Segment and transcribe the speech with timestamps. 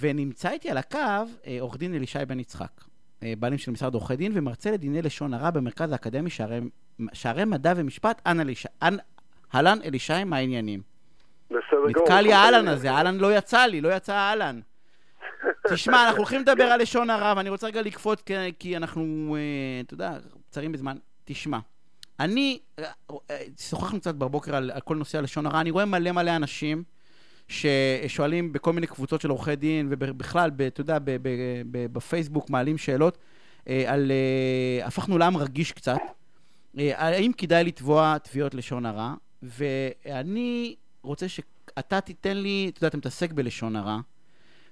[0.00, 0.98] ונמצא איתי על הקו
[1.46, 2.70] אה, עורך דין אלישי בן יצחק,
[3.22, 6.60] אה, בעלים של משרד עורכי דין ומרצה לדיני לשון הרע במרכז האקדמי שערי,
[7.12, 8.22] שערי מדע ומשפט,
[9.54, 10.82] אהלן אלישי, מה העניינים?
[11.46, 11.88] בסדר גמור.
[11.88, 14.60] נתקע לי האהלן הזה, האהלן לא יצא לי, לא יצא האהלן.
[15.70, 19.80] תשמע, אנחנו הולכים לדבר על לשון הרע, ואני רוצה רגע לקפוץ, כי, כי אנחנו, אה,
[19.80, 20.12] אתה יודע,
[20.50, 20.96] קצרים בזמן.
[21.24, 21.58] תשמע,
[22.20, 22.58] אני,
[23.60, 26.82] שוחחנו קצת בבוקר על, על כל נושא הלשון הרע, אני רואה מלא מלא אנשים
[27.48, 30.98] ששואלים בכל מיני קבוצות של עורכי דין, ובכלל, אתה יודע,
[31.92, 33.18] בפייסבוק מעלים שאלות
[33.68, 34.12] אה, על...
[34.12, 35.98] אה, הפכנו לעם רגיש קצת.
[36.78, 39.14] אה, האם כדאי לתבוע תביעות לשון הרע?
[39.42, 43.98] ואני רוצה שאתה תיתן לי, אתה יודע, אתה מתעסק בלשון הרע,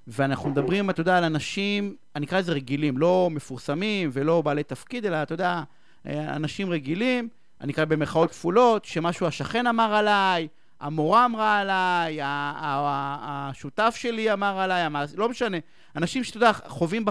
[0.07, 5.07] ואנחנו מדברים, אתה יודע, על אנשים, אני אקרא לזה רגילים, לא מפורסמים ולא בעלי תפקיד,
[5.07, 5.63] אלא, אתה יודע,
[6.07, 7.29] אנשים רגילים,
[7.61, 10.49] אני אקרא במרכאות כפולות, שמשהו השכן אמר עליי,
[10.83, 14.89] המורה אמרה עליי, השותף שלי אמר עליי.
[15.17, 15.57] לא משנה.
[15.97, 17.05] אנשים שאתה יודע, חווים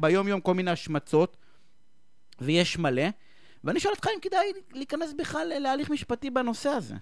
[0.00, 1.36] ביום-יום כל מיני השמצות,
[2.40, 3.02] ויש מלא,
[3.64, 6.94] ואני שואל אותך אם כדאי להיכנס בכלל להליך משפטי בנושא הזה.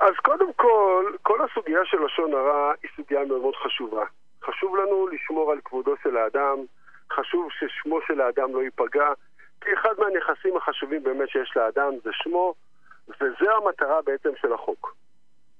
[0.00, 4.04] אז קודם כל, כל הסוגיה של לשון הרע היא סוגיה מאוד מאוד חשובה.
[4.44, 6.58] חשוב לנו לשמור על כבודו של האדם,
[7.12, 9.08] חשוב ששמו של האדם לא ייפגע,
[9.60, 12.54] כי אחד מהנכסים החשובים באמת שיש לאדם זה שמו,
[13.08, 14.94] וזו המטרה בעצם של החוק.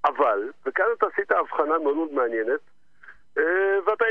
[0.05, 2.61] אבל, וכאן אתה עשית הבחנה מאוד מאוד מעניינת,
[3.39, 4.05] אה, ואתה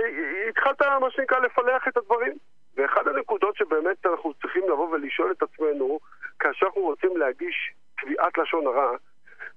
[0.50, 2.38] התחלת, מה שנקרא, לפלח את הדברים.
[2.76, 6.00] ואחד הנקודות שבאמת אנחנו צריכים לבוא ולשאול את עצמנו,
[6.40, 8.92] כאשר אנחנו רוצים להגיש תביעת לשון הרע,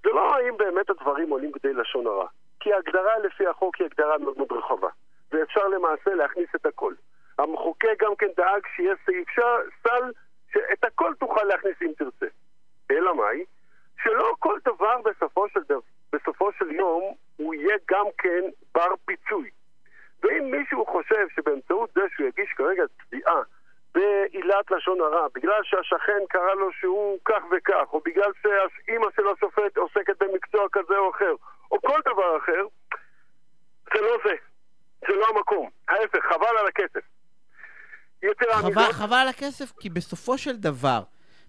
[0.02, 2.26] זה לא האם באמת הדברים עולים כדי לשון הרע.
[2.60, 4.88] כי ההגדרה לפי החוק היא הגדרה מאוד מאוד רחבה.
[5.32, 6.94] ואפשר למעשה להכניס את הכל.
[7.38, 9.28] המחוקק גם כן דאג שיהיה סעיף
[9.82, 10.12] סל,
[10.52, 12.26] שאת הכל תוכל להכניס אם תרצה.
[12.90, 13.44] אלא מאי?
[14.06, 15.80] שלא כל דבר בסופו של, דבר,
[16.12, 19.50] בסופו של יום הוא יהיה גם כן בר פיצוי.
[20.22, 23.40] ואם מישהו חושב שבאמצעות זה שהוא יגיש כרגע תביעה
[23.94, 29.76] בעילת לשון הרע, בגלל שהשכן קרא לו שהוא כך וכך, או בגלל שאימא של השופט
[29.76, 31.34] עוסקת במקצוע כזה או אחר,
[31.70, 32.66] או כל דבר אחר,
[33.94, 34.34] זה לא זה.
[35.08, 35.70] זה לא המקום.
[35.88, 37.06] ההפך, חבל על הכסף.
[38.52, 41.00] חבל, מזאת, חבל על הכסף, כי בסופו של דבר,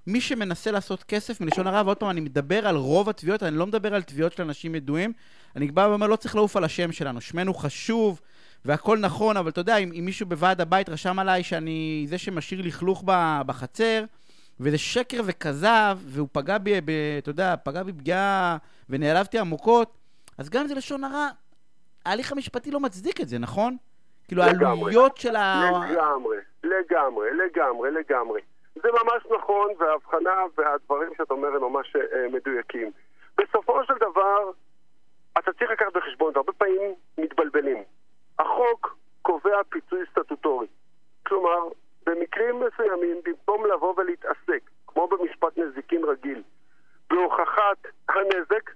[0.07, 3.68] מי שמנסה לעשות כסף מלשון הרע, ועוד פעם, אני מדבר על רוב התביעות, אני לא
[3.68, 5.13] מדבר על תביעות של אנשים ידועים,
[5.56, 8.22] אני בא ואומר, לא צריך לעוף על השם שלנו, שמנו חשוב,
[8.66, 12.62] והכל נכון, אבל אתה יודע, אם, אם מישהו בוועד הבית רשם עליי שאני זה שמשאיר
[12.63, 13.03] לכלוך
[13.45, 14.03] בחצר,
[14.59, 18.57] וזה שקר וכזב, והוא פגע בי, ב, אתה יודע, פגע בי פגיעה,
[18.89, 19.97] ונעלבתי עמוקות,
[20.38, 21.28] אז גם אם זה לשון הרע,
[22.06, 23.78] ההליך המשפטי לא מצדיק את זה, נכון?
[24.28, 24.66] כאילו, לגמרי.
[24.66, 25.62] העלויות של ה...
[25.69, 28.41] לגמרי, לגמרי, לגמרי, לגמרי.
[28.83, 32.91] זה ממש נכון, וההבחנה והדברים שאתה אומר הם ממש אה, מדויקים.
[33.38, 34.51] בסופו של דבר,
[35.38, 37.83] אתה צריך לקחת בחשבון, והרבה פעמים מתבלבלים.
[38.39, 40.67] החוק קובע פיצוי סטטוטורי.
[41.27, 41.59] כלומר,
[42.05, 46.44] במקרים מסוימים, במקום לבוא ולהתעסק, כמו במשפט נזיקין רגיל,
[47.09, 47.77] בהוכחת
[48.09, 48.71] הנזק,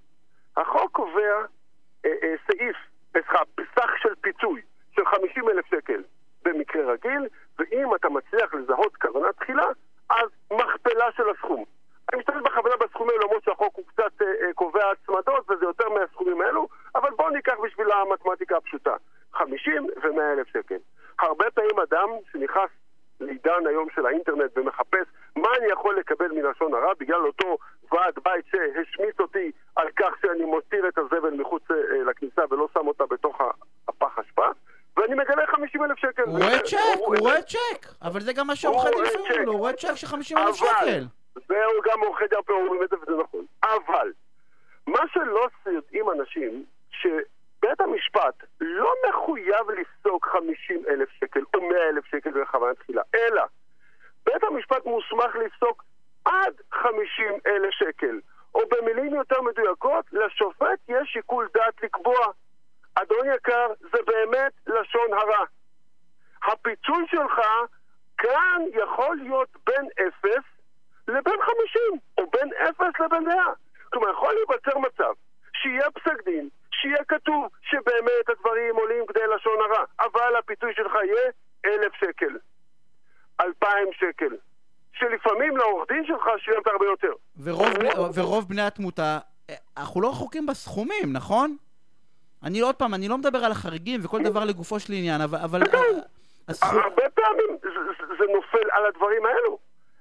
[0.57, 1.45] החוק קובע
[2.05, 2.75] אה, אה, סעיף,
[3.11, 3.39] סליחה,
[3.75, 4.61] סך של פיצוי
[4.95, 6.03] של 50 אלף שקל
[6.43, 7.27] במקרה רגיל,
[7.59, 9.67] ואם אתה מצליח לזהות כוונה תחילה,
[11.21, 11.63] של הסכום.
[12.13, 16.41] אני משתמש בכוונה בסכומים למרות שהחוק הוא קצת אה, אה, קובע הצמדות וזה יותר מהסכומים
[16.41, 18.95] האלו, אבל בואו ניקח בשביל המתמטיקה הפשוטה.
[19.33, 20.77] 50 ו-100 אלף שקל.
[21.19, 22.69] הרבה פעמים אדם שנכנס
[23.19, 27.57] לעידן היום של האינטרנט ומחפש מה אני יכול לקבל מלשון הרע בגלל אותו
[27.91, 32.87] ועד בית שהשמיץ אותי על כך שאני מותיר את הזבל מחוץ אה, לכניסה ולא שם
[32.87, 33.41] אותה בתוך
[33.87, 34.47] הפח אשפה
[34.97, 36.23] ואני מגלה 50 אלף שקל.
[36.23, 39.73] הוא רואה צ'ק, הוא רואה צ'ק, אבל זה גם מה שעורכי דין לפעמים הוא רואה
[39.73, 41.03] צ'ק של 50 אלף שקל.
[41.35, 43.45] זהו, גם עורכי דין פה אומרים את זה וזה נכון.
[43.63, 44.11] אבל,
[44.87, 52.05] מה שלא יודעים אנשים, שבית המשפט לא מחויב לפסוק 50 אלף שקל או 100 אלף
[52.05, 53.43] שקל בכוונה תחילה, אלא
[54.25, 55.83] בית המשפט מוסמך לפסוק
[56.25, 58.19] עד 50 אלף שקל.
[58.55, 62.27] או במילים יותר מדויקות, לשופט יש שיקול דעת לקבוע.
[62.95, 65.45] אדון יקר, זה באמת לשון הרע.
[66.43, 67.39] הפיצוי שלך
[68.17, 69.85] כאן יכול להיות בין
[70.25, 70.29] 0
[71.07, 73.35] לבין 50, או בין 0 לבין 100.
[73.89, 75.13] כלומר, יכול להיווצר מצב
[75.53, 81.31] שיהיה פסק דין, שיהיה כתוב שבאמת הדברים עולים כדי לשון הרע, אבל הפיצוי שלך יהיה
[81.65, 82.37] 1,000 שקל,
[83.41, 84.35] 2,000 שקל,
[84.93, 87.13] שלפעמים לעורך דין שלך שילמת הרבה יותר.
[87.43, 89.19] ורוב, בני, ורוב בני התמותה,
[89.77, 91.57] אנחנו לא רחוקים בסכומים, נכון?
[92.43, 95.39] אני עוד פעם, אני לא מדבר על החריגים וכל דבר לגופו של עניין, אבל...
[95.39, 95.61] אבל
[96.47, 96.79] הסכום...
[96.79, 97.69] הרבה פעמים זה,
[98.19, 99.57] זה נופל על הדברים האלו.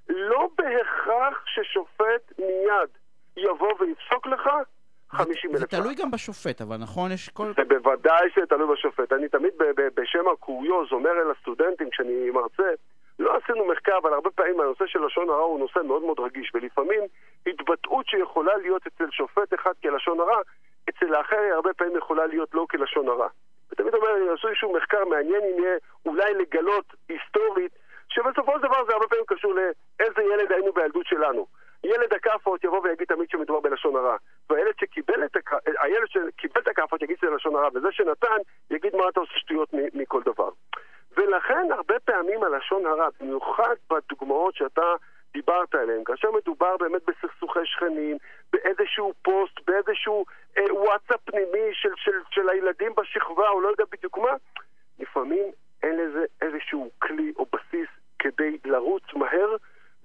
[0.09, 2.89] לא בהכרח ששופט מיד
[3.37, 4.49] יבוא ויפסוק לך
[5.09, 7.11] 50 אלף זה תלוי גם בשופט, אבל נכון?
[7.11, 7.51] יש כל...
[7.57, 9.13] זה בוודאי שזה תלוי בשופט.
[9.13, 9.53] אני תמיד
[9.95, 12.69] בשם הקוריוז אומר אל הסטודנטים כשאני מרצה,
[13.19, 16.51] לא עשינו מחקר, אבל הרבה פעמים הנושא של לשון הרע הוא נושא מאוד מאוד רגיש,
[16.53, 17.01] ולפעמים
[17.47, 20.41] התבטאות שיכולה להיות אצל שופט אחד כלשון הרע,
[20.89, 23.27] אצל האחר היא הרבה פעמים יכולה להיות לא כלשון הרע.
[23.81, 27.71] ותמיד אומר, אני אעשו איזשהו מחקר מעניין אם יהיה אולי לגלות היסטורית,
[28.09, 31.47] שבסופו של דבר זה הרבה פעמים קשור לאיזה ילד היינו בילדות שלנו.
[31.83, 34.15] ילד הכאפות יבוא ויגיד תמיד שמדובר בלשון הרע.
[34.49, 35.53] והילד שקיבל את, הכ...
[35.81, 38.37] הילד שקיבל את הכאפות יגיד שזה לשון הרע, וזה שנתן
[38.71, 40.49] יגיד מה אתה עושה שטויות מכל דבר.
[41.17, 44.93] ולכן הרבה פעמים הלשון הרע, במיוחד בדוגמאות שאתה
[45.33, 48.17] דיברת עליהן, כאשר מדובר באמת בסכסוכי שכנים,
[48.91, 50.25] באיזשהו פוסט, באיזשהו
[50.57, 54.31] אה, וואטסאפ פנימי של, של, של הילדים בשכבה, או לא יודע בדיוק מה,
[54.99, 55.51] לפעמים
[55.83, 57.89] אין לזה איזשהו כלי או בסיס
[58.19, 59.55] כדי לרוץ מהר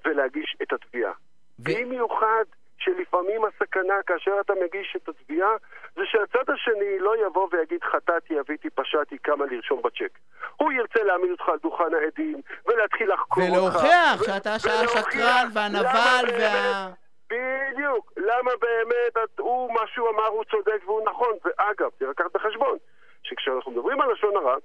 [0.04, 1.12] ולהגיש את התביעה.
[1.58, 2.44] במיוחד
[2.78, 5.50] שלפעמים הסכנה כאשר אתה מגיש את התביעה
[5.96, 10.18] זה שהצד השני לא יבוא ויגיד חטאתי, אביתי, פשעתי, כמה לרשום בצ'ק.
[10.56, 13.76] הוא ירצה להעמיד אותך על דוכן העדים ולהתחיל לחקור אותך.
[13.76, 17.05] ולהוכיח שאתה השקרן והנבל וה...
[17.30, 18.12] בדיוק.
[18.16, 21.32] למה באמת הוא, מה שהוא אמר הוא צודק והוא נכון.
[21.44, 22.78] ואגב, צריך לקחת בחשבון
[23.22, 24.56] שכשאנחנו מדברים על לשון הרע,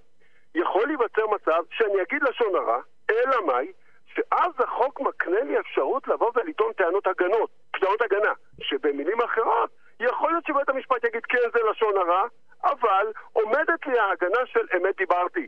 [0.55, 2.79] יכול להיווצר מצב שאני אגיד לשון הרע,
[3.09, 3.71] אלא מאי?
[4.15, 7.49] שאז החוק מקנה לי אפשרות לבוא ולטעון טענות הגנות,
[7.79, 9.69] טענות הגנה, שבמילים אחרות,
[9.99, 12.23] יכול להיות שבית המשפט יגיד כן זה לשון הרע,
[12.63, 15.47] אבל עומדת לי ההגנה של אמת דיברתי,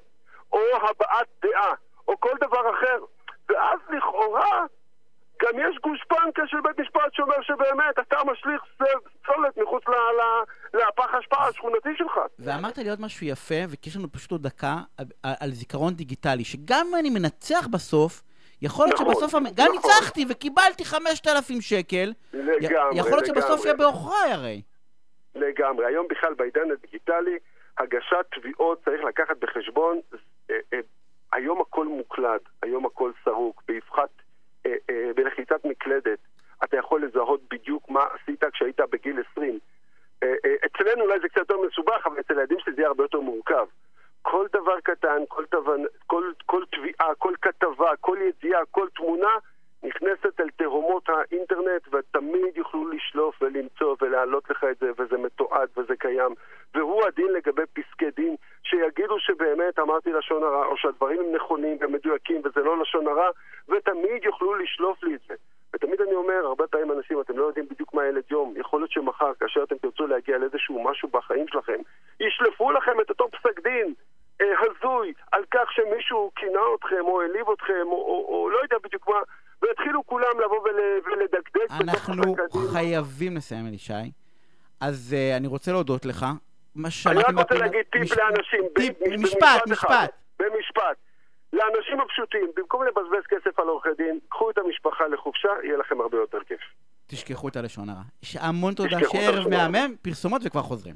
[0.53, 1.73] או הבעת דעה,
[2.07, 2.99] או כל דבר אחר,
[3.49, 4.65] ואז לכאורה
[5.43, 8.61] גם יש גושפנקה של בית משפט שאומר שבאמת אתה משליך
[9.25, 9.83] סולת מחוץ
[10.73, 12.19] לפח ההשפעה השכונתי שלך.
[12.39, 14.75] ואמרת לי עוד משהו יפה, וכי יש לנו פשוט עוד דקה,
[15.23, 18.21] על, זיכרון דיגיטלי, שגם אם אני מנצח בסוף,
[18.61, 19.75] יכול להיות נכון, שבסוף, גם נכון.
[19.75, 23.65] ניצחתי וקיבלתי 5,000 שקל, לגמרי, יכול להיות שבסוף.
[23.65, 24.61] יהיה בעוכריי הרי.
[25.35, 25.85] לגמרי.
[25.85, 27.37] היום בכלל בעידן הדיגיטלי,
[27.77, 29.99] הגשת תביעות צריך לקחת בחשבון,
[30.49, 30.79] אה, אה,
[31.33, 34.09] היום הכל מוקלד, היום הכל סרוק, באבחת,
[35.15, 36.19] בלחיצת מקלדת.
[36.63, 39.59] אתה יכול לזהות בדיוק מה עשית כשהיית בגיל 20.
[40.23, 43.03] אה, אה, אצלנו אולי זה קצת יותר מסובך, אבל אצל הילדים שלי זה יהיה הרבה
[43.03, 43.65] יותר מורכב.
[44.21, 45.83] כל דבר קטן, כל, תבנ...
[46.07, 49.37] כל, כל תביעה, כל כתבה, כל ידיעה, כל תמונה
[50.03, 55.95] נכנסת אל תהומות האינטרנט ותמיד יוכלו לשלוף ולמצוא ולהעלות לך את זה וזה מתועד וזה
[55.95, 56.35] קיים.
[56.75, 62.41] והוא הדין לגבי פסקי דין שיגידו שבאמת אמרתי לשון הרע או שהדברים הם נכונים ומדויקים
[62.45, 63.29] וזה לא לשון הרע
[63.69, 65.35] ותמיד יוכלו לשלוף לי את זה.
[65.73, 68.91] ותמיד אני אומר, הרבה פעמים אנשים, אתם לא יודעים בדיוק מה ילד יום יכול להיות
[68.91, 71.79] שמחר, כאשר אתם תרצו להגיע לאיזשהו משהו בחיים שלכם
[72.19, 73.93] ישלפו לכם את אותו פסק דין
[74.41, 78.77] אה, הזוי על כך שמישהו כינה אתכם או העליב אתכם או, או, או לא יודע
[78.83, 79.21] בדיוק מה
[79.63, 82.35] ויתחילו כולם לבוא ול, ולדקדק אנחנו.
[82.73, 83.93] חייבים לסיים, אלישי.
[84.79, 86.25] אז uh, אני רוצה להודות לך.
[86.75, 89.87] מה אני רק רוצה להגיד טיפ מש- לאנשים, ב- טיפ, במשפט משפט, אחד.
[90.05, 90.13] משפט.
[90.39, 90.97] במשפט.
[91.53, 96.17] לאנשים הפשוטים, במקום לבזבז כסף על עורכי דין, קחו את המשפחה לחופשה, יהיה לכם הרבה
[96.17, 96.59] יותר כיף.
[97.07, 98.01] תשכחו את הלשון הרע.
[98.39, 99.67] המון תודה, תשכחו את שיהיה ערב הלשון הרע.
[99.67, 100.91] מהמם, פרסומות וכבר חוזרים.